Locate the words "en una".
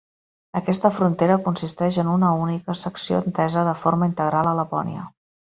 2.05-2.33